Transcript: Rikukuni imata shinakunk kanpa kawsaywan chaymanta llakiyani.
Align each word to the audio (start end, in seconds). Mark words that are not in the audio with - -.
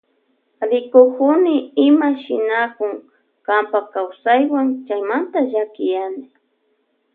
Rikukuni 0.69 1.55
imata 1.85 2.19
shinakunk 2.21 2.99
kanpa 3.45 3.79
kawsaywan 3.93 4.67
chaymanta 4.85 5.39
llakiyani. 5.49 6.25